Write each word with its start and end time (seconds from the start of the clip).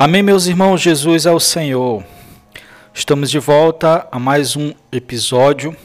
Amém, 0.00 0.22
meus 0.22 0.46
irmãos, 0.46 0.80
Jesus 0.80 1.26
é 1.26 1.32
o 1.32 1.40
Senhor. 1.40 2.04
Estamos 2.94 3.28
de 3.32 3.40
volta 3.40 4.06
a 4.12 4.18
mais 4.20 4.54
um 4.54 4.72
episódio. 4.92 5.76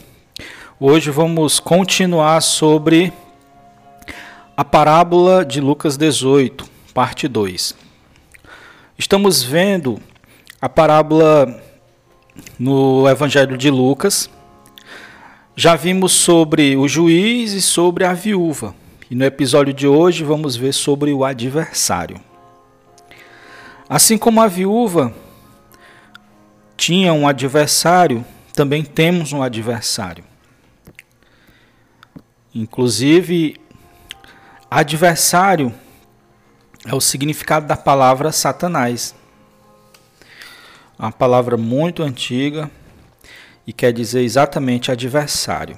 Hoje 0.78 1.10
vamos 1.10 1.58
continuar 1.58 2.40
sobre 2.40 3.12
a 4.56 4.64
parábola 4.64 5.44
de 5.44 5.60
Lucas 5.60 5.96
18, 5.96 6.64
parte 6.94 7.26
2. 7.26 7.74
Estamos 8.96 9.42
vendo 9.42 10.00
a 10.60 10.68
parábola 10.68 11.60
no 12.56 13.08
Evangelho 13.08 13.58
de 13.58 13.68
Lucas. 13.68 14.30
Já 15.56 15.74
vimos 15.74 16.12
sobre 16.12 16.76
o 16.76 16.86
juiz 16.86 17.52
e 17.52 17.60
sobre 17.60 18.04
a 18.04 18.12
viúva. 18.12 18.76
E 19.10 19.14
no 19.16 19.24
episódio 19.24 19.74
de 19.74 19.88
hoje 19.88 20.22
vamos 20.22 20.54
ver 20.54 20.72
sobre 20.72 21.12
o 21.12 21.24
adversário. 21.24 22.20
Assim 23.88 24.16
como 24.16 24.40
a 24.40 24.46
viúva 24.46 25.14
tinha 26.76 27.12
um 27.12 27.28
adversário, 27.28 28.24
também 28.54 28.82
temos 28.82 29.32
um 29.32 29.42
adversário. 29.42 30.24
Inclusive, 32.54 33.60
adversário 34.70 35.74
é 36.86 36.94
o 36.94 37.00
significado 37.00 37.66
da 37.66 37.76
palavra 37.76 38.32
Satanás. 38.32 39.14
Uma 40.98 41.12
palavra 41.12 41.56
muito 41.56 42.02
antiga 42.02 42.70
e 43.66 43.72
quer 43.72 43.92
dizer 43.92 44.22
exatamente 44.22 44.90
adversário. 44.90 45.76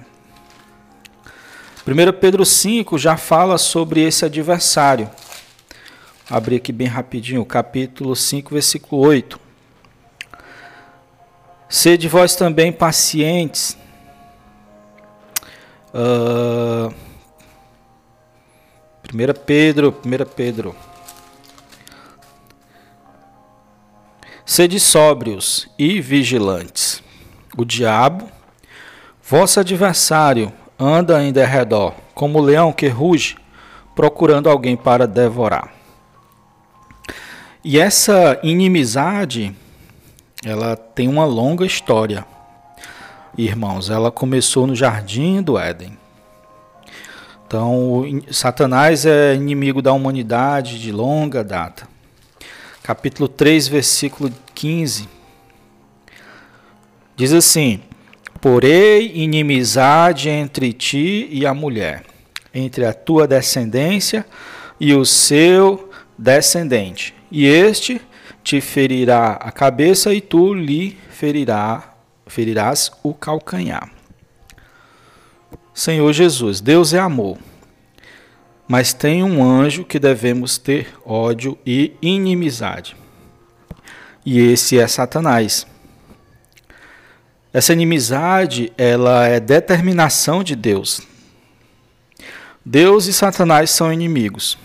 1 1.87 2.21
Pedro 2.21 2.45
5 2.45 2.99
já 2.99 3.17
fala 3.17 3.59
sobre 3.59 4.01
esse 4.03 4.25
adversário 4.25 5.11
abrir 6.29 6.57
aqui 6.57 6.73
bem 6.73 6.89
rapidinho, 6.89 7.45
capítulo 7.45 8.17
5, 8.17 8.53
versículo 8.53 9.03
8. 9.03 9.39
Sede 11.69 12.09
vós 12.09 12.35
também 12.35 12.73
pacientes. 12.73 13.77
Uh, 15.95 16.93
1 19.13 19.45
Pedro, 19.45 19.95
1 20.05 20.35
Pedro. 20.35 20.75
Sede 24.45 24.79
sóbrios 24.79 25.69
e 25.79 26.01
vigilantes. 26.01 27.03
O 27.57 27.65
diabo, 27.65 28.29
vosso 29.23 29.61
adversário, 29.61 30.53
anda 30.79 31.23
em 31.23 31.33
derredor, 31.33 31.95
como 32.15 32.39
o 32.39 32.43
leão 32.43 32.73
que 32.73 32.87
ruge, 32.89 33.37
procurando 33.95 34.49
alguém 34.49 34.77
para 34.77 35.07
devorar. 35.07 35.76
E 37.69 37.81
essa 37.81 38.39
inimizade, 38.45 39.53
ela 40.45 40.77
tem 40.77 41.09
uma 41.09 41.25
longa 41.25 41.67
história. 41.67 42.25
Irmãos, 43.37 43.91
ela 43.91 44.09
começou 44.09 44.69
no 44.69 44.77
jardim 44.77 45.43
do 45.43 45.59
Éden. 45.59 45.99
Então, 47.45 48.05
Satanás 48.31 49.05
é 49.05 49.35
inimigo 49.35 49.83
da 49.83 49.93
humanidade 49.93 50.79
de 50.81 50.93
longa 50.93 51.43
data. 51.43 51.89
Capítulo 52.85 53.29
3, 53.29 53.67
versículo 53.67 54.33
15. 54.55 55.09
Diz 57.17 57.33
assim: 57.33 57.81
Porei 58.41 59.11
inimizade 59.13 60.29
entre 60.29 60.73
ti 60.73 61.27
e 61.33 61.45
a 61.45 61.53
mulher, 61.53 62.05
entre 62.55 62.87
a 62.87 62.93
tua 62.93 63.27
descendência 63.27 64.25
e 64.79 64.95
o 64.95 65.05
seu 65.05 65.91
descendente 66.17 67.16
e 67.31 67.47
este 67.47 68.01
te 68.43 68.61
ferirá 68.61 69.33
a 69.33 69.51
cabeça 69.51 70.15
e 70.15 70.21
tu 70.21 70.55
lhe 70.55 70.97
ferirá, 71.11 71.95
ferirás 72.27 72.93
o 73.03 73.13
calcanhar. 73.13 73.91
Senhor 75.75 76.13
Jesus, 76.13 76.61
Deus 76.61 76.95
é 76.95 76.99
amor, 76.99 77.39
mas 78.69 78.93
tem 78.93 79.23
um 79.23 79.43
anjo 79.45 79.85
que 79.85 79.99
devemos 79.99 80.59
ter 80.59 80.95
ódio 81.05 81.59
e 81.67 81.95
inimizade. 82.01 82.97
E 84.25 84.39
esse 84.39 84.79
é 84.79 84.87
Satanás. 84.87 85.67
Essa 87.53 87.73
inimizade, 87.73 88.73
ela 88.77 89.27
é 89.27 89.39
determinação 89.41 90.43
de 90.43 90.57
Deus. 90.57 91.01
Deus 92.65 93.07
e 93.07 93.13
Satanás 93.13 93.71
são 93.71 93.93
inimigos 93.93 94.59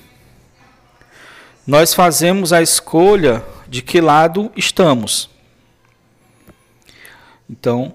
nós 1.72 1.94
fazemos 1.94 2.52
a 2.52 2.62
escolha 2.62 3.46
de 3.66 3.82
que 3.82 4.02
lado 4.02 4.52
estamos. 4.58 5.30
Então, 7.50 7.94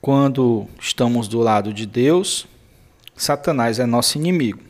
quando 0.00 0.66
estamos 0.80 1.28
do 1.28 1.40
lado 1.40 1.74
de 1.74 1.84
Deus, 1.84 2.46
Satanás 3.14 3.78
é 3.78 3.84
nosso 3.84 4.16
inimigo. 4.16 4.60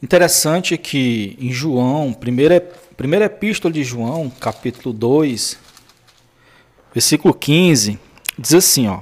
Interessante 0.00 0.78
que 0.78 1.36
em 1.40 1.50
João, 1.50 2.12
primeira, 2.12 2.60
primeira 2.96 3.24
epístola 3.24 3.74
de 3.74 3.82
João, 3.82 4.30
capítulo 4.30 4.94
2, 4.94 5.58
versículo 6.92 7.34
15, 7.34 7.98
diz 8.38 8.54
assim, 8.54 8.86
ó: 8.86 9.00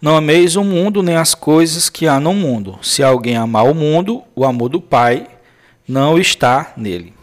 Não 0.00 0.16
ameis 0.16 0.54
o 0.54 0.62
mundo 0.62 1.02
nem 1.02 1.16
as 1.16 1.34
coisas 1.34 1.90
que 1.90 2.06
há 2.06 2.20
no 2.20 2.32
mundo. 2.32 2.78
Se 2.80 3.02
alguém 3.02 3.36
amar 3.36 3.64
o 3.64 3.74
mundo, 3.74 4.22
o 4.36 4.44
amor 4.44 4.68
do 4.68 4.80
Pai 4.80 5.26
não 5.88 6.18
está 6.18 6.74
nele. 6.76 7.14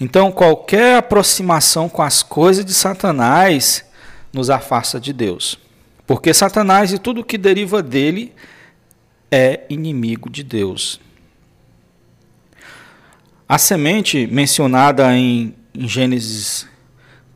Então, 0.00 0.32
qualquer 0.32 0.96
aproximação 0.96 1.88
com 1.88 2.02
as 2.02 2.22
coisas 2.22 2.64
de 2.64 2.74
Satanás 2.74 3.84
nos 4.32 4.50
afasta 4.50 4.98
de 4.98 5.12
Deus. 5.12 5.58
Porque 6.06 6.34
Satanás 6.34 6.92
e 6.92 6.98
tudo 6.98 7.24
que 7.24 7.38
deriva 7.38 7.82
dele 7.82 8.32
é 9.30 9.60
inimigo 9.70 10.28
de 10.28 10.42
Deus. 10.42 11.00
A 13.48 13.56
semente 13.58 14.26
mencionada 14.26 15.14
em, 15.16 15.54
em 15.74 15.86
Gênesis 15.86 16.66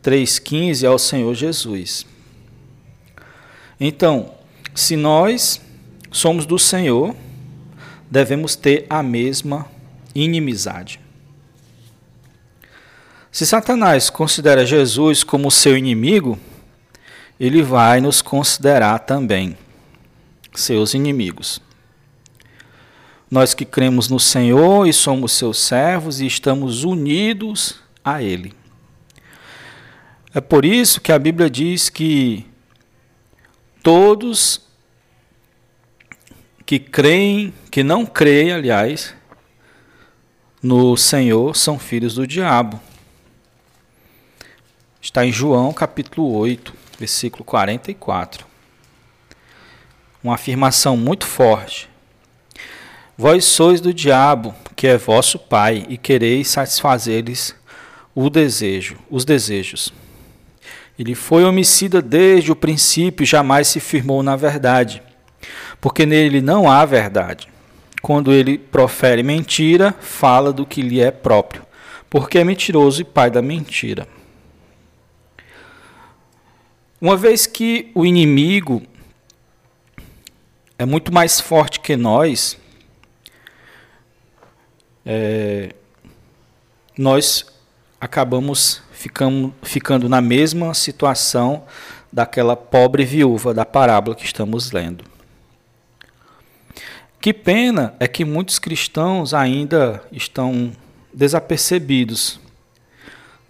3,15 0.02 0.84
é 0.84 0.90
o 0.90 0.98
Senhor 0.98 1.34
Jesus. 1.34 2.06
Então, 3.78 4.34
se 4.74 4.96
nós 4.96 5.60
somos 6.10 6.46
do 6.46 6.58
Senhor, 6.58 7.14
devemos 8.10 8.56
ter 8.56 8.86
a 8.88 9.02
mesma 9.02 9.66
inimizade. 10.22 11.00
Se 13.30 13.44
Satanás 13.44 14.08
considera 14.08 14.64
Jesus 14.64 15.22
como 15.22 15.50
seu 15.50 15.76
inimigo, 15.76 16.38
ele 17.38 17.62
vai 17.62 18.00
nos 18.00 18.22
considerar 18.22 19.00
também 19.00 19.56
seus 20.54 20.94
inimigos. 20.94 21.60
Nós 23.30 23.52
que 23.52 23.64
cremos 23.64 24.08
no 24.08 24.18
Senhor 24.18 24.86
e 24.86 24.92
somos 24.92 25.32
seus 25.32 25.58
servos 25.58 26.20
e 26.20 26.26
estamos 26.26 26.84
unidos 26.84 27.80
a 28.02 28.22
Ele. 28.22 28.54
É 30.32 30.40
por 30.40 30.64
isso 30.64 31.00
que 31.00 31.12
a 31.12 31.18
Bíblia 31.18 31.50
diz 31.50 31.88
que 31.88 32.46
todos 33.82 34.60
que 36.64 36.78
creem, 36.78 37.52
que 37.70 37.82
não 37.82 38.04
creem, 38.04 38.52
aliás, 38.52 39.15
no 40.66 40.96
Senhor 40.96 41.54
são 41.56 41.78
filhos 41.78 42.14
do 42.14 42.26
diabo. 42.26 42.80
Está 45.00 45.24
em 45.24 45.30
João 45.30 45.72
capítulo 45.72 46.36
8, 46.36 46.74
versículo 46.98 47.44
44. 47.44 48.44
Uma 50.24 50.34
afirmação 50.34 50.96
muito 50.96 51.24
forte. 51.24 51.88
Vós 53.16 53.44
sois 53.44 53.80
do 53.80 53.94
diabo, 53.94 54.52
que 54.74 54.88
é 54.88 54.98
vosso 54.98 55.38
pai, 55.38 55.86
e 55.88 55.96
quereis 55.96 56.48
satisfazer-lhes 56.48 57.54
o 58.12 58.28
desejo, 58.28 58.98
os 59.08 59.24
desejos. 59.24 59.94
Ele 60.98 61.14
foi 61.14 61.44
homicida 61.44 62.02
desde 62.02 62.50
o 62.50 62.56
princípio, 62.56 63.24
jamais 63.24 63.68
se 63.68 63.78
firmou 63.78 64.20
na 64.20 64.34
verdade, 64.34 65.00
porque 65.80 66.04
nele 66.04 66.40
não 66.40 66.68
há 66.68 66.84
verdade 66.84 67.55
quando 68.06 68.32
ele 68.32 68.56
profere 68.56 69.20
mentira, 69.20 69.92
fala 69.98 70.52
do 70.52 70.64
que 70.64 70.80
lhe 70.80 71.00
é 71.00 71.10
próprio, 71.10 71.66
porque 72.08 72.38
é 72.38 72.44
mentiroso 72.44 73.00
e 73.00 73.04
pai 73.04 73.32
da 73.32 73.42
mentira. 73.42 74.06
Uma 77.00 77.16
vez 77.16 77.48
que 77.48 77.90
o 77.96 78.06
inimigo 78.06 78.80
é 80.78 80.86
muito 80.86 81.12
mais 81.12 81.40
forte 81.40 81.80
que 81.80 81.96
nós, 81.96 82.56
é, 85.04 85.74
nós 86.96 87.44
acabamos 88.00 88.82
ficando, 88.92 89.52
ficando 89.64 90.08
na 90.08 90.20
mesma 90.20 90.72
situação 90.74 91.64
daquela 92.12 92.54
pobre 92.54 93.04
viúva 93.04 93.52
da 93.52 93.64
parábola 93.64 94.14
que 94.14 94.24
estamos 94.24 94.70
lendo. 94.70 95.15
Que 97.20 97.32
pena 97.32 97.94
é 97.98 98.06
que 98.06 98.24
muitos 98.24 98.58
cristãos 98.58 99.34
ainda 99.34 100.02
estão 100.12 100.72
desapercebidos 101.12 102.38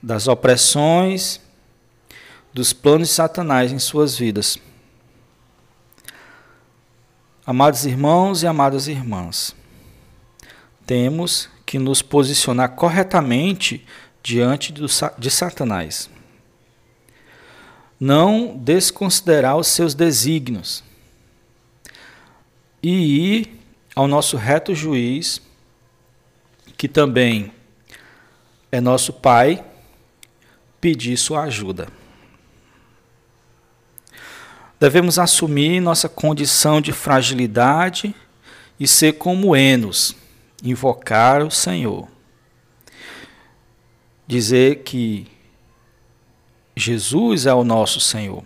das 0.02 0.28
opressões, 0.28 1.40
dos 2.54 2.72
planos 2.72 3.08
de 3.08 3.14
Satanás 3.14 3.72
em 3.72 3.78
suas 3.78 4.16
vidas. 4.16 4.58
Amados 7.44 7.84
irmãos 7.84 8.42
e 8.42 8.46
amadas 8.46 8.88
irmãs, 8.88 9.54
temos 10.86 11.50
que 11.66 11.78
nos 11.78 12.00
posicionar 12.00 12.70
corretamente 12.70 13.84
diante 14.22 14.72
de 14.72 15.30
Satanás. 15.30 16.08
Não 17.98 18.56
desconsiderar 18.56 19.56
os 19.56 19.66
seus 19.66 19.94
desígnios 19.94 20.82
e 22.82 22.90
ir 22.90 23.55
ao 23.96 24.06
nosso 24.06 24.36
reto 24.36 24.74
juiz, 24.74 25.40
que 26.76 26.86
também 26.86 27.50
é 28.70 28.78
nosso 28.78 29.10
Pai, 29.10 29.64
pedir 30.78 31.16
sua 31.16 31.44
ajuda. 31.44 31.88
Devemos 34.78 35.18
assumir 35.18 35.80
nossa 35.80 36.10
condição 36.10 36.78
de 36.82 36.92
fragilidade 36.92 38.14
e 38.78 38.86
ser 38.86 39.14
como 39.14 39.56
Enos, 39.56 40.14
invocar 40.62 41.42
o 41.42 41.50
Senhor. 41.50 42.06
Dizer 44.26 44.82
que 44.82 45.26
Jesus 46.76 47.46
é 47.46 47.54
o 47.54 47.64
nosso 47.64 47.98
Senhor. 47.98 48.44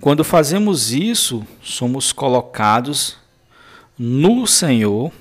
Quando 0.00 0.22
fazemos 0.22 0.92
isso, 0.92 1.44
somos 1.60 2.12
colocados 2.12 3.23
no 3.98 4.46
Senhor, 4.46 5.12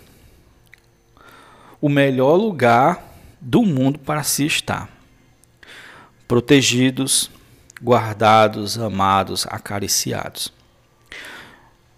o 1.80 1.90
melhor 1.90 2.36
lugar 2.36 3.04
do 3.40 3.62
mundo 3.64 4.00
para 4.00 4.24
se 4.24 4.46
estar. 4.46 4.90
Protegidos, 6.28 7.30
guardados, 7.82 8.80
amados, 8.80 9.46
acariciados. 9.50 10.52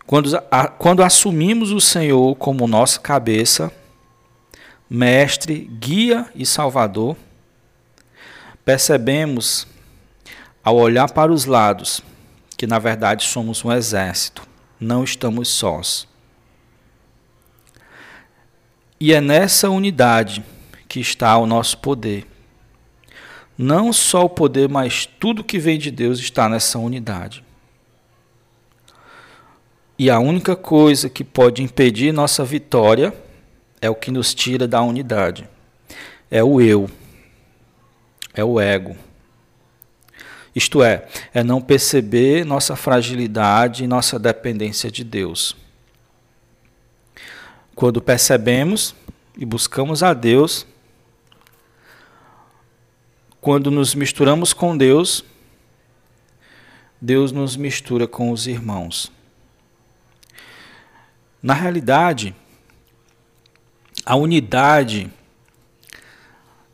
Quando, 0.06 0.30
quando 0.78 1.04
assumimos 1.04 1.72
o 1.72 1.80
Senhor 1.80 2.36
como 2.36 2.68
nossa 2.68 3.00
cabeça, 3.00 3.72
mestre, 4.90 5.70
guia 5.80 6.28
e 6.36 6.46
salvador, 6.46 7.16
percebemos, 8.64 9.68
ao 10.64 10.76
olhar 10.78 11.12
para 11.12 11.32
os 11.32 11.46
lados, 11.46 12.02
que 12.58 12.66
na 12.66 12.80
verdade 12.80 13.24
somos 13.24 13.64
um 13.64 13.72
exército, 13.72 14.48
não 14.80 15.04
estamos 15.04 15.48
sós. 15.48 16.08
E 19.06 19.14
é 19.14 19.22
nessa 19.22 19.70
unidade 19.70 20.44
que 20.88 21.00
está 21.00 21.38
o 21.38 21.46
nosso 21.46 21.78
poder. 21.78 22.26
Não 23.56 23.94
só 23.94 24.26
o 24.26 24.30
poder, 24.30 24.68
mas 24.68 25.06
tudo 25.06 25.44
que 25.44 25.60
vem 25.60 25.78
de 25.78 25.92
Deus 25.92 26.18
está 26.18 26.50
nessa 26.50 26.80
unidade. 26.80 27.44
E 29.96 30.10
a 30.10 30.18
única 30.18 30.56
coisa 30.56 31.08
que 31.08 31.24
pode 31.24 31.62
impedir 31.62 32.12
nossa 32.12 32.44
vitória 32.44 33.14
é 33.80 33.88
o 33.88 33.94
que 33.94 34.10
nos 34.10 34.34
tira 34.34 34.68
da 34.68 34.82
unidade. 34.82 35.48
É 36.32 36.44
o 36.44 36.60
eu. 36.60 36.90
É 38.34 38.44
o 38.44 38.60
ego. 38.60 38.98
Isto 40.56 40.82
é, 40.82 41.06
é 41.32 41.44
não 41.44 41.62
perceber 41.62 42.44
nossa 42.44 42.76
fragilidade 42.76 43.84
e 43.84 43.88
nossa 43.88 44.18
dependência 44.18 44.90
de 44.90 45.04
Deus. 45.04 45.56
Quando 47.76 48.02
percebemos 48.02 48.96
e 49.38 49.46
buscamos 49.46 50.02
a 50.02 50.14
Deus, 50.14 50.66
quando 53.42 53.70
nos 53.70 53.94
misturamos 53.94 54.54
com 54.54 54.78
Deus, 54.78 55.26
Deus 57.02 57.34
nos 57.34 57.58
mistura 57.58 58.08
com 58.08 58.32
os 58.32 58.48
irmãos. 58.48 59.12
Na 61.44 61.54
realidade, 61.54 62.34
a 64.06 64.16
unidade 64.16 65.12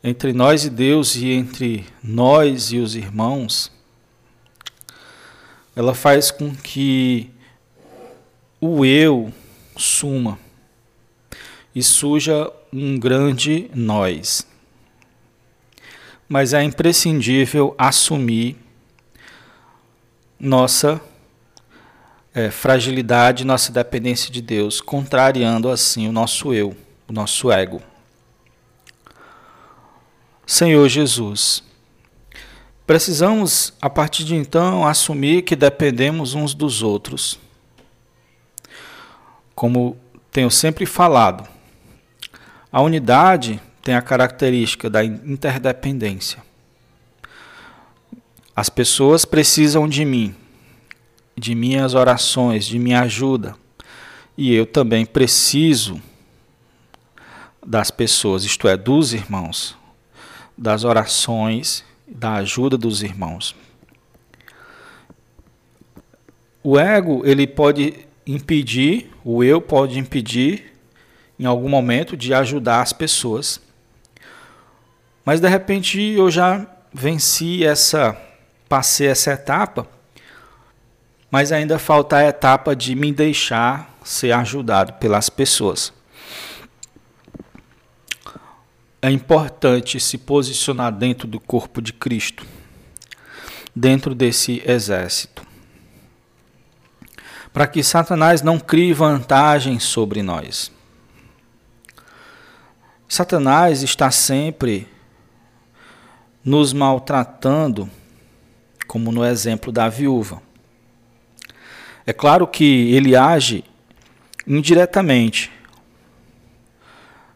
entre 0.04 0.32
nós 0.32 0.64
e 0.64 0.70
Deus 0.70 1.16
e 1.16 1.30
entre 1.32 1.84
nós 2.00 2.70
e 2.70 2.78
os 2.78 2.94
irmãos, 2.94 3.72
ela 5.74 5.94
faz 5.94 6.30
com 6.30 6.54
que 6.54 7.28
o 8.60 8.84
eu 8.84 9.32
suma 9.76 10.38
e 11.74 11.82
suja 11.82 12.50
um 12.72 12.98
grande 12.98 13.70
nós 13.74 14.46
mas 16.32 16.54
é 16.54 16.62
imprescindível 16.62 17.74
assumir 17.76 18.56
nossa 20.40 20.98
é, 22.32 22.50
fragilidade, 22.50 23.44
nossa 23.44 23.70
dependência 23.70 24.32
de 24.32 24.40
Deus, 24.40 24.80
contrariando 24.80 25.68
assim 25.68 26.08
o 26.08 26.12
nosso 26.12 26.54
eu, 26.54 26.74
o 27.06 27.12
nosso 27.12 27.52
ego. 27.52 27.82
Senhor 30.46 30.88
Jesus, 30.88 31.62
precisamos 32.86 33.74
a 33.78 33.90
partir 33.90 34.24
de 34.24 34.34
então 34.34 34.86
assumir 34.86 35.42
que 35.42 35.54
dependemos 35.54 36.32
uns 36.32 36.54
dos 36.54 36.82
outros. 36.82 37.38
Como 39.54 39.98
tenho 40.30 40.50
sempre 40.50 40.86
falado, 40.86 41.46
a 42.72 42.80
unidade 42.80 43.60
tem 43.82 43.94
a 43.94 44.00
característica 44.00 44.88
da 44.88 45.04
interdependência. 45.04 46.42
As 48.56 48.70
pessoas 48.70 49.26
precisam 49.26 49.86
de 49.86 50.04
mim, 50.04 50.34
de 51.36 51.54
minhas 51.54 51.94
orações, 51.94 52.64
de 52.66 52.78
minha 52.78 53.02
ajuda, 53.02 53.54
e 54.38 54.54
eu 54.54 54.64
também 54.64 55.04
preciso 55.04 56.00
das 57.64 57.90
pessoas, 57.90 58.44
isto 58.44 58.66
é, 58.66 58.76
dos 58.76 59.12
irmãos, 59.12 59.76
das 60.56 60.84
orações, 60.84 61.84
da 62.06 62.34
ajuda 62.34 62.78
dos 62.78 63.02
irmãos. 63.02 63.54
O 66.62 66.78
ego, 66.78 67.22
ele 67.24 67.46
pode 67.46 68.06
impedir, 68.26 69.10
o 69.24 69.42
eu 69.44 69.60
pode 69.60 69.98
impedir 69.98 70.71
em 71.42 71.46
algum 71.46 71.68
momento 71.68 72.16
de 72.16 72.32
ajudar 72.32 72.80
as 72.80 72.92
pessoas 72.92 73.60
mas 75.24 75.40
de 75.40 75.48
repente 75.48 76.00
eu 76.00 76.30
já 76.30 76.66
venci 76.92 77.64
essa, 77.64 78.16
passei 78.68 79.06
essa 79.06 79.32
etapa, 79.32 79.86
mas 81.30 81.52
ainda 81.52 81.78
falta 81.78 82.16
a 82.16 82.24
etapa 82.24 82.74
de 82.74 82.94
me 82.94 83.12
deixar 83.12 83.96
ser 84.04 84.32
ajudado 84.32 84.94
pelas 84.94 85.30
pessoas. 85.30 85.92
É 89.00 89.10
importante 89.10 89.98
se 89.98 90.18
posicionar 90.18 90.92
dentro 90.92 91.26
do 91.26 91.40
corpo 91.40 91.80
de 91.80 91.92
Cristo, 91.92 92.44
dentro 93.74 94.14
desse 94.14 94.62
exército, 94.66 95.42
para 97.52 97.66
que 97.66 97.82
Satanás 97.82 98.42
não 98.42 98.58
crie 98.58 98.92
vantagem 98.92 99.78
sobre 99.78 100.22
nós. 100.22 100.70
Satanás 103.12 103.82
está 103.82 104.10
sempre 104.10 104.88
nos 106.42 106.72
maltratando, 106.72 107.90
como 108.86 109.12
no 109.12 109.22
exemplo 109.22 109.70
da 109.70 109.86
viúva. 109.86 110.40
É 112.06 112.12
claro 112.14 112.46
que 112.46 112.90
ele 112.94 113.14
age 113.14 113.64
indiretamente. 114.46 115.52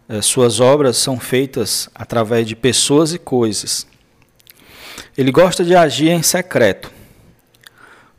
É, 0.08 0.22
suas 0.22 0.60
obras 0.60 0.96
são 0.96 1.20
feitas 1.20 1.90
através 1.94 2.46
de 2.46 2.56
pessoas 2.56 3.12
e 3.12 3.18
coisas. 3.18 3.86
Ele 5.14 5.30
gosta 5.30 5.62
de 5.62 5.76
agir 5.76 6.08
em 6.08 6.22
secreto, 6.22 6.90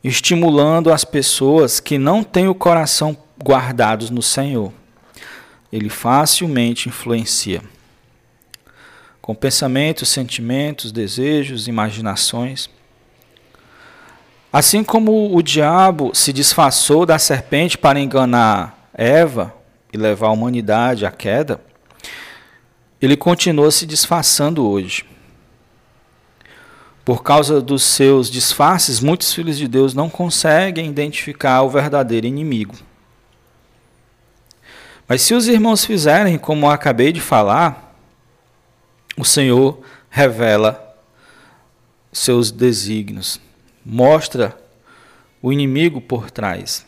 estimulando 0.04 0.92
as 0.92 1.04
pessoas 1.04 1.80
que 1.80 1.98
não 1.98 2.22
têm 2.22 2.46
o 2.46 2.54
coração 2.54 3.16
guardados 3.36 4.10
no 4.10 4.22
Senhor. 4.22 4.77
Ele 5.72 5.88
facilmente 5.88 6.88
influencia 6.88 7.62
com 9.28 9.34
pensamentos, 9.34 10.08
sentimentos, 10.08 10.90
desejos, 10.90 11.68
imaginações. 11.68 12.70
Assim 14.50 14.82
como 14.82 15.36
o 15.36 15.42
diabo 15.42 16.12
se 16.14 16.32
disfarçou 16.32 17.04
da 17.04 17.18
serpente 17.18 17.76
para 17.76 18.00
enganar 18.00 18.88
Eva 18.94 19.54
e 19.92 19.98
levar 19.98 20.28
a 20.28 20.32
humanidade 20.32 21.04
à 21.04 21.10
queda, 21.10 21.60
ele 23.02 23.18
continua 23.18 23.70
se 23.70 23.84
disfarçando 23.84 24.66
hoje. 24.66 25.04
Por 27.04 27.22
causa 27.22 27.60
dos 27.60 27.82
seus 27.82 28.30
disfarces, 28.30 28.98
muitos 28.98 29.34
filhos 29.34 29.58
de 29.58 29.68
Deus 29.68 29.92
não 29.92 30.08
conseguem 30.08 30.88
identificar 30.88 31.60
o 31.60 31.68
verdadeiro 31.68 32.26
inimigo. 32.26 32.74
Mas 35.08 35.22
se 35.22 35.32
os 35.32 35.48
irmãos 35.48 35.86
fizerem 35.86 36.36
como 36.36 36.70
acabei 36.70 37.10
de 37.10 37.20
falar, 37.20 37.96
o 39.16 39.24
Senhor 39.24 39.80
revela 40.10 40.96
seus 42.12 42.50
desígnios, 42.50 43.40
mostra 43.84 44.58
o 45.40 45.50
inimigo 45.50 45.98
por 45.98 46.30
trás. 46.30 46.86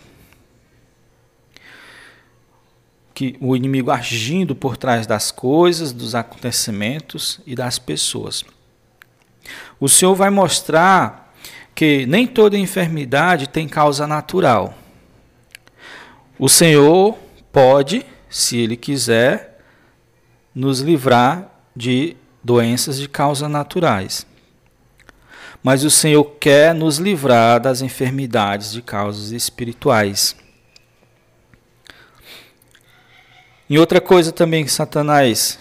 Que 3.15 3.37
o 3.41 3.57
inimigo 3.57 3.91
agindo 3.91 4.55
por 4.55 4.77
trás 4.77 5.07
das 5.07 5.31
coisas, 5.31 5.91
dos 5.91 6.15
acontecimentos 6.15 7.41
e 7.47 7.55
das 7.55 7.79
pessoas. 7.79 8.45
O 9.79 9.89
Senhor 9.89 10.15
vai 10.15 10.29
mostrar 10.29 11.35
que 11.75 12.05
nem 12.05 12.27
toda 12.27 12.59
enfermidade 12.59 13.49
tem 13.49 13.67
causa 13.67 14.07
natural. 14.07 14.75
O 16.39 16.49
Senhor 16.49 17.19
pode, 17.53 18.05
se 18.29 18.59
Ele 18.59 18.77
quiser, 18.77 19.61
nos 20.55 20.81
livrar 20.81 21.51
de 21.75 22.17
doenças 22.43 22.99
de 22.99 23.09
causa 23.09 23.49
naturais. 23.49 24.27
Mas 25.63 25.85
o 25.85 25.91
Senhor 25.91 26.25
quer 26.41 26.75
nos 26.75 26.99
livrar 26.99 27.61
das 27.61 27.83
enfermidades 27.83 28.73
de 28.73 28.81
causas 28.81 29.31
espirituais. 29.31 30.35
E 33.69 33.79
outra 33.79 34.01
coisa 34.01 34.33
também 34.33 34.65
que 34.65 34.73
Satanás 34.73 35.59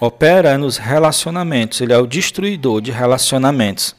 opera 0.00 0.50
é 0.50 0.56
nos 0.56 0.76
relacionamentos, 0.76 1.80
ele 1.80 1.92
é 1.92 1.98
o 1.98 2.06
destruidor 2.06 2.80
de 2.80 2.90
relacionamentos. 2.90 3.94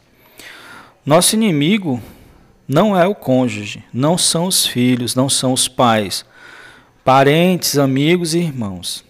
Nosso 1.05 1.35
inimigo 1.35 2.01
não 2.67 2.97
é 2.97 3.07
o 3.07 3.15
cônjuge, 3.15 3.83
não 3.93 4.17
são 4.17 4.45
os 4.45 4.65
filhos, 4.65 5.15
não 5.15 5.29
são 5.29 5.53
os 5.53 5.67
pais, 5.67 6.25
parentes, 7.03 7.77
amigos 7.77 8.33
e 8.33 8.39
irmãos. 8.39 9.03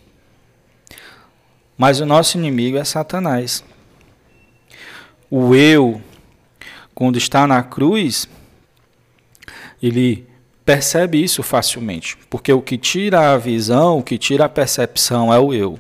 Mas 1.77 2.00
o 2.00 2.05
nosso 2.05 2.38
inimigo 2.38 2.77
é 2.77 2.84
Satanás. 2.84 3.63
O 5.29 5.55
eu, 5.55 6.01
quando 6.93 7.17
está 7.17 7.48
na 7.48 7.63
cruz, 7.63 8.27
ele 9.81 10.27
percebe 10.65 11.24
isso 11.24 11.41
facilmente, 11.41 12.17
porque 12.29 12.51
o 12.51 12.62
que 12.62 12.77
tira 12.77 13.34
a 13.34 13.38
visão, 13.38 13.98
o 13.98 14.03
que 14.03 14.17
tira 14.17 14.46
a 14.46 14.50
percepção 14.50 15.34
é 15.34 15.39
o 15.39 15.53
eu. 15.53 15.79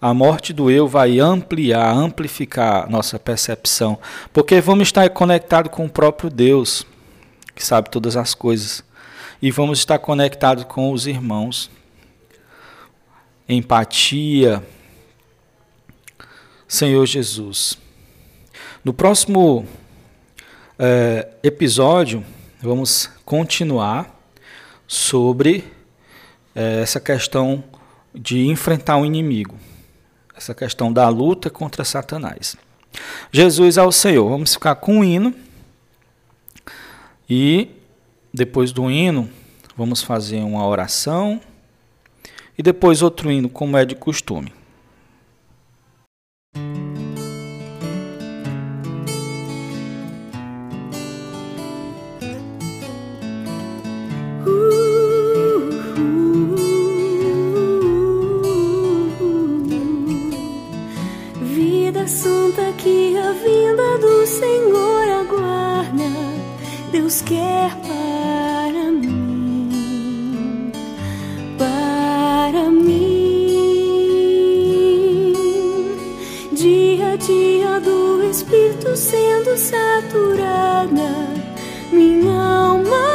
A 0.00 0.14
morte 0.14 0.52
do 0.52 0.70
eu 0.70 0.88
vai 0.88 1.20
ampliar, 1.20 1.92
amplificar 1.92 2.88
nossa 2.88 3.18
percepção, 3.18 3.98
porque 4.32 4.60
vamos 4.60 4.88
estar 4.88 5.08
conectados 5.10 5.70
com 5.70 5.84
o 5.84 5.90
próprio 5.90 6.30
Deus, 6.30 6.86
que 7.54 7.64
sabe 7.64 7.90
todas 7.90 8.16
as 8.16 8.34
coisas, 8.34 8.82
e 9.42 9.50
vamos 9.50 9.80
estar 9.80 9.98
conectados 9.98 10.62
com 10.62 10.92
os 10.92 11.08
irmãos. 11.08 11.68
Empatia, 13.48 14.64
Senhor 16.68 17.04
Jesus. 17.04 17.76
No 18.84 18.94
próximo 18.94 19.66
é, 20.78 21.28
episódio, 21.42 22.24
vamos 22.62 23.10
continuar 23.24 24.16
sobre 24.86 25.64
é, 26.54 26.82
essa 26.82 27.00
questão 27.00 27.64
de 28.14 28.46
enfrentar 28.46 28.98
o 28.98 29.04
inimigo, 29.04 29.58
essa 30.36 30.54
questão 30.54 30.92
da 30.92 31.08
luta 31.08 31.50
contra 31.50 31.84
Satanás. 31.84 32.56
Jesus 33.32 33.76
ao 33.76 33.90
Senhor. 33.90 34.28
Vamos 34.28 34.54
ficar 34.54 34.76
com 34.76 35.00
o 35.00 35.04
hino 35.04 35.34
e 37.28 37.81
depois 38.32 38.72
do 38.72 38.90
hino 38.90 39.28
vamos 39.76 40.02
fazer 40.02 40.40
uma 40.40 40.66
oração. 40.66 41.40
E 42.56 42.62
depois 42.62 43.02
outro 43.02 43.30
hino, 43.30 43.48
como 43.48 43.76
é 43.76 43.84
de 43.84 43.94
costume. 43.94 44.52
Deus 66.92 67.22
quer 67.22 67.74
para 67.76 68.11
saturada, 79.56 81.10
minha 81.92 82.32
alma, 82.32 83.11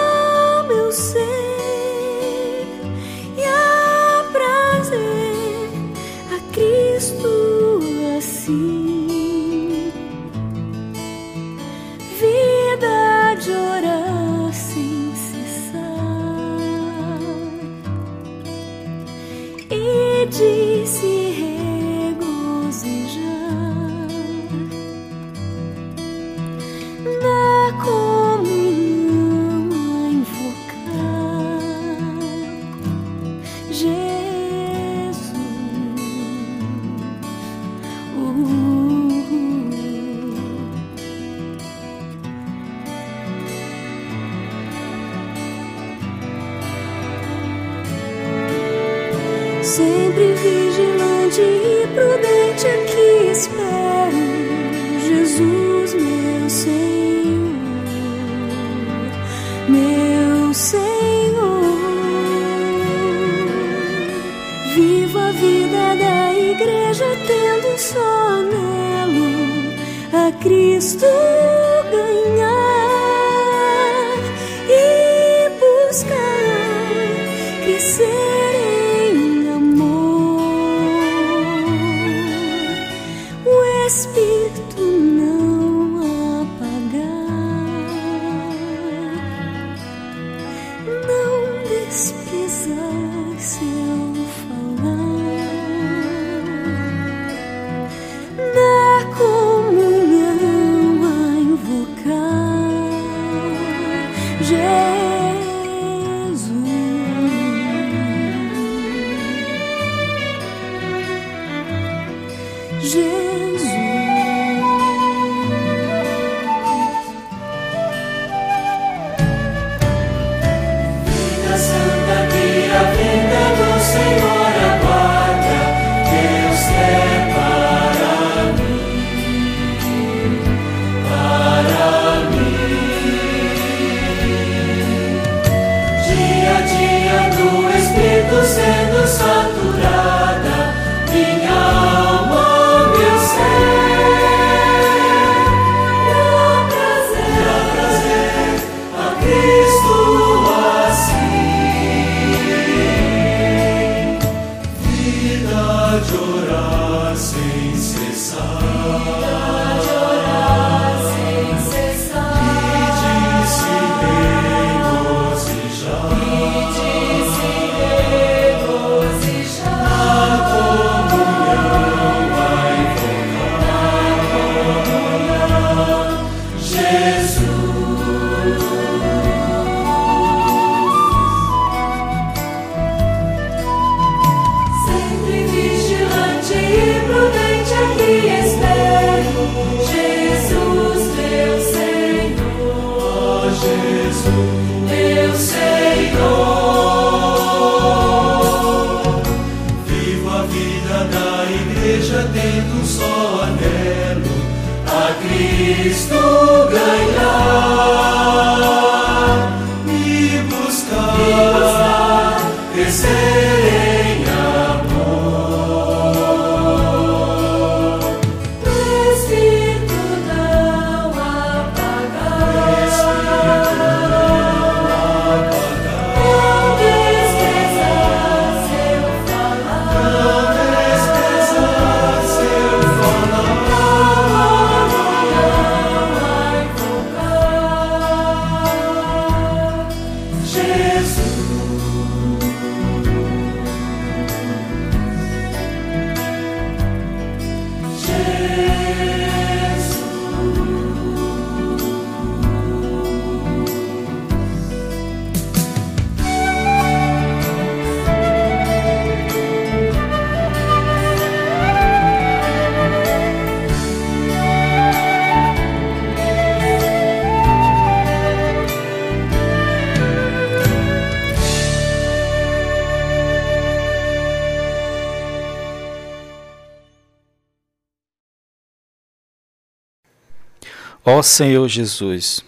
Ó 281.17 281.23
Senhor 281.23 281.67
Jesus, 281.67 282.45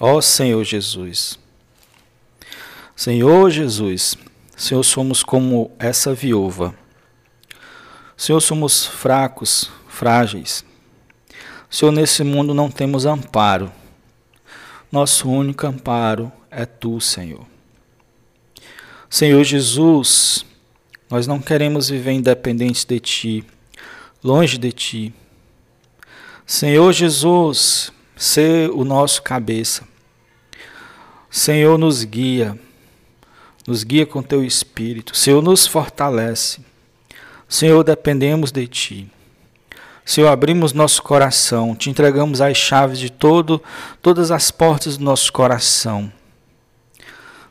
ó 0.00 0.22
Senhor 0.22 0.64
Jesus, 0.64 1.38
Senhor 2.96 3.50
Jesus, 3.50 4.16
Senhor, 4.56 4.82
somos 4.82 5.22
como 5.22 5.70
essa 5.78 6.14
viúva. 6.14 6.74
Senhor, 8.16 8.40
somos 8.40 8.86
fracos, 8.86 9.70
frágeis. 9.86 10.64
Senhor, 11.68 11.92
nesse 11.92 12.24
mundo 12.24 12.54
não 12.54 12.70
temos 12.70 13.04
amparo. 13.04 13.70
Nosso 14.90 15.28
único 15.28 15.66
amparo 15.66 16.32
é 16.50 16.64
Tu, 16.64 16.98
Senhor. 17.02 17.46
Senhor 19.10 19.44
Jesus, 19.44 20.46
nós 21.10 21.26
não 21.26 21.38
queremos 21.38 21.90
viver 21.90 22.12
independentes 22.12 22.86
de 22.86 22.98
Ti, 22.98 23.44
longe 24.24 24.56
de 24.56 24.72
Ti. 24.72 25.14
Senhor 26.46 26.90
Jesus, 26.94 27.92
ser 28.16 28.70
o 28.70 28.82
nosso 28.82 29.22
cabeça. 29.22 29.86
Senhor, 31.30 31.76
nos 31.76 32.02
guia, 32.02 32.58
nos 33.66 33.84
guia 33.84 34.06
com 34.06 34.22
teu 34.22 34.42
espírito. 34.42 35.14
Senhor, 35.14 35.42
nos 35.42 35.66
fortalece. 35.66 36.64
Senhor, 37.46 37.84
dependemos 37.84 38.50
de 38.50 38.66
ti. 38.66 39.12
Senhor, 40.04 40.28
abrimos 40.28 40.72
nosso 40.72 41.02
coração, 41.02 41.74
te 41.74 41.90
entregamos 41.90 42.40
as 42.40 42.56
chaves 42.56 42.98
de 42.98 43.10
todo, 43.10 43.62
todas 44.00 44.30
as 44.30 44.50
portas 44.50 44.96
do 44.96 45.04
nosso 45.04 45.32
coração. 45.32 46.10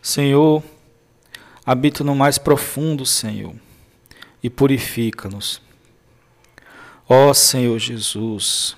Senhor, 0.01 0.63
habita 1.65 2.03
no 2.03 2.15
mais 2.15 2.37
profundo, 2.37 3.05
Senhor, 3.05 3.53
e 4.41 4.49
purifica-nos. 4.49 5.61
Ó 7.09 7.33
Senhor 7.33 7.77
Jesus, 7.77 8.77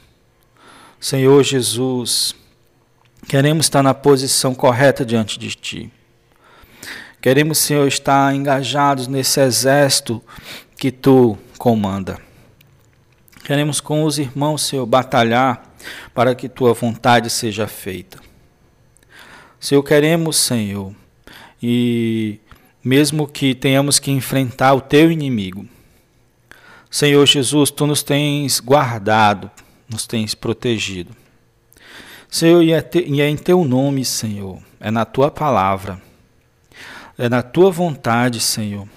Senhor 1.00 1.44
Jesus, 1.44 2.36
queremos 3.28 3.68
estar 3.68 3.84
na 3.84 3.94
posição 3.94 4.56
correta 4.56 5.06
diante 5.06 5.38
de 5.38 5.54
Ti. 5.54 5.92
Queremos, 7.22 7.60
Senhor, 7.60 7.88
estar 7.88 8.34
engajados 8.34 9.08
nesse 9.08 9.40
exército 9.40 10.24
que 10.76 10.92
Tu 10.92 11.38
comanda. 11.58 12.20
Queremos, 13.44 13.80
com 13.80 14.04
os 14.04 14.18
irmãos, 14.18 14.64
Senhor, 14.64 14.86
batalhar 14.86 15.72
para 16.14 16.34
que 16.34 16.50
Tua 16.50 16.74
vontade 16.74 17.30
seja 17.30 17.68
feita. 17.68 18.20
Senhor, 19.60 19.84
queremos, 19.84 20.36
Senhor, 20.36 20.94
e 21.62 22.40
mesmo 22.84 23.28
que 23.28 23.54
tenhamos 23.54 24.00
que 24.00 24.12
enfrentar 24.12 24.74
o 24.74 24.82
Teu 24.82 25.12
inimigo, 25.12 25.68
Senhor 26.90 27.26
Jesus, 27.26 27.70
Tu 27.70 27.86
nos 27.86 28.02
tens 28.02 28.60
guardado, 28.60 29.52
nos 29.90 30.06
tens 30.06 30.36
protegido. 30.36 31.16
Senhor, 32.30 32.62
e 32.62 32.72
é, 32.72 32.82
te, 32.82 33.00
e 33.00 33.22
é 33.22 33.30
em 33.30 33.38
Teu 33.38 33.64
nome, 33.64 34.04
Senhor, 34.04 34.62
é 34.80 34.92
na 34.92 35.06
Tua 35.06 35.32
palavra, 35.32 36.02
é 37.18 37.30
na 37.30 37.42
Tua 37.42 37.72
vontade, 37.72 38.40
Senhor, 38.40 38.88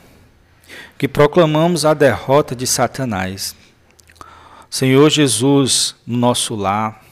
que 0.99 1.07
proclamamos 1.07 1.85
a 1.85 1.95
derrota 1.95 2.55
de 2.55 2.67
Satanás. 2.67 3.55
Senhor 4.69 5.09
Jesus, 5.11 5.97
no 6.07 6.17
nosso 6.17 6.55
lar, 6.55 7.05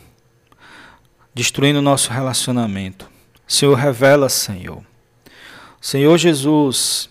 destruindo 1.34 1.78
o 1.78 1.82
nosso 1.82 2.12
relacionamento. 2.12 3.08
Senhor, 3.46 3.74
revela, 3.74 4.28
Senhor. 4.28 4.82
Senhor 5.80 6.18
Jesus, 6.18 7.08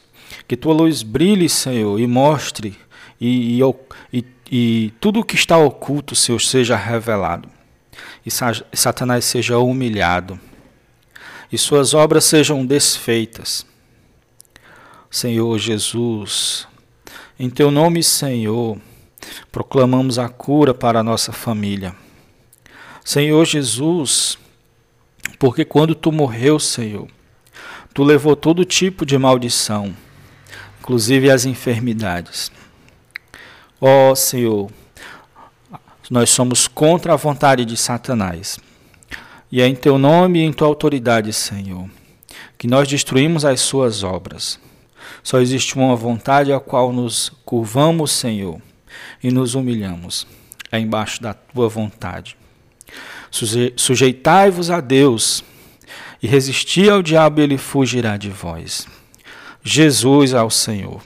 que 0.48 0.56
tua 0.56 0.74
luz 0.74 1.02
brilhe, 1.02 1.50
Senhor, 1.50 2.00
e 2.00 2.06
mostre, 2.06 2.78
e, 3.20 3.58
e, 3.58 3.64
e, 4.52 4.94
tudo 5.00 5.20
o 5.20 5.24
que 5.24 5.36
está 5.36 5.58
oculto, 5.58 6.16
Senhor, 6.16 6.40
seja 6.40 6.76
revelado. 6.76 7.50
E 8.26 8.30
Satanás 8.74 9.26
seja 9.26 9.58
humilhado. 9.58 10.40
E 11.52 11.58
suas 11.58 11.94
obras 11.94 12.26
sejam 12.26 12.66
desfeitas. 12.66 13.66
Senhor 15.10 15.58
Jesus, 15.58 16.68
em 17.40 17.50
teu 17.50 17.72
nome, 17.72 18.04
Senhor, 18.04 18.78
proclamamos 19.52 20.20
a 20.20 20.28
cura 20.28 20.74
para 20.74 21.00
a 21.00 21.04
nossa 21.04 21.32
família. 21.32 21.96
Senhor 23.04 23.46
Jesus, 23.46 24.38
porque 25.40 25.64
quando 25.64 25.96
tu 25.96 26.12
morreu, 26.12 26.60
Senhor, 26.60 27.08
tu 27.94 28.04
levou 28.04 28.36
todo 28.36 28.66
tipo 28.66 29.06
de 29.06 29.18
maldição, 29.18 29.96
inclusive 30.80 31.32
as 31.32 31.46
enfermidades. 31.46 32.52
Ó 33.80 34.12
oh, 34.12 34.16
Senhor, 34.16 34.72
nós 36.10 36.30
somos 36.30 36.68
contra 36.68 37.14
a 37.14 37.18
vontade 37.18 37.64
de 37.64 37.78
Satanás. 37.78 38.60
E 39.52 39.62
é 39.62 39.68
em 39.68 39.76
teu 39.76 39.98
nome 39.98 40.40
e 40.40 40.44
em 40.44 40.52
tua 40.52 40.68
autoridade, 40.68 41.32
Senhor, 41.32 41.90
que 42.58 42.68
nós 42.68 42.88
destruímos 42.88 43.46
as 43.46 43.62
suas 43.62 44.04
obras. 44.04 44.60
Só 45.24 45.40
existe 45.40 45.76
uma 45.76 45.96
vontade 45.96 46.52
a 46.52 46.60
qual 46.60 46.92
nos 46.92 47.32
curvamos, 47.46 48.12
Senhor, 48.12 48.62
e 49.24 49.32
nos 49.32 49.56
humilhamos. 49.56 50.28
É 50.72 50.80
embaixo 50.80 51.22
da 51.22 51.34
tua 51.34 51.70
vontade. 51.70 52.36
Sujeitai-vos 53.76 54.70
a 54.72 54.82
Deus 54.82 55.44
e 56.22 56.28
resisti 56.28 56.90
ao 56.90 57.02
diabo, 57.02 57.42
ele 57.42 57.58
fugirá 57.58 58.18
de 58.18 58.30
vós. 58.30 58.88
Jesus 59.64 60.34
ao 60.34 60.50
Senhor. 60.50 61.02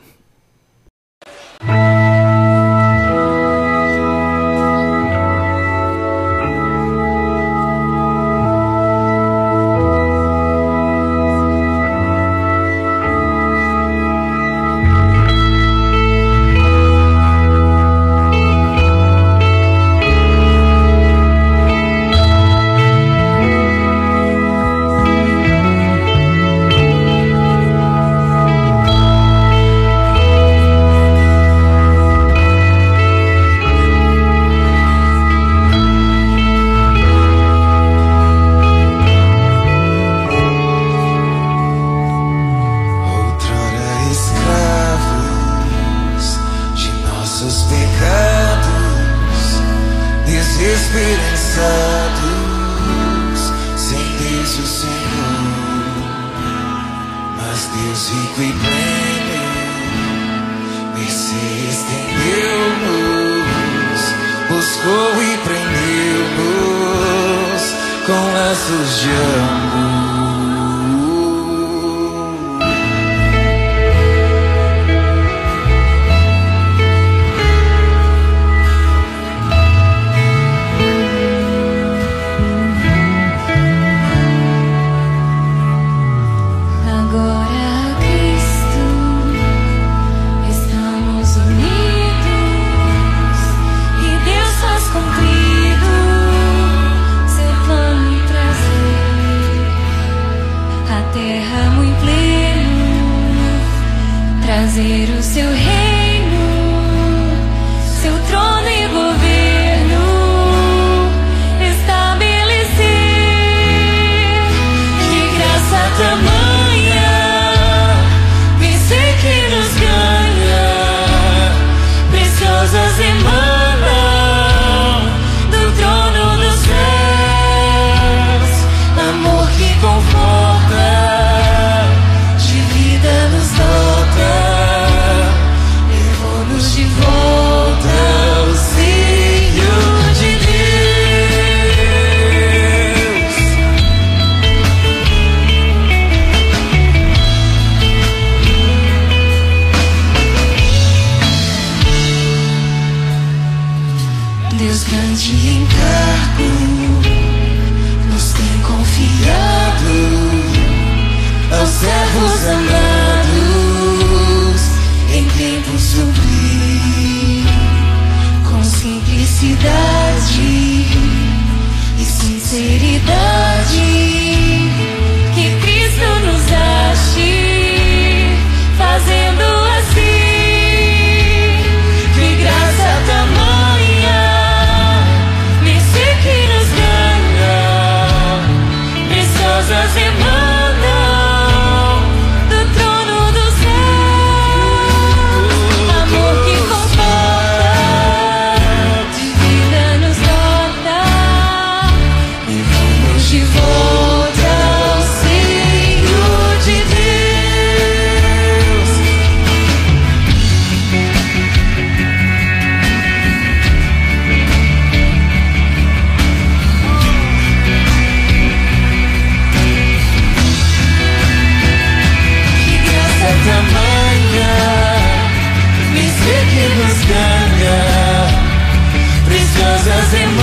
in 230.13 230.40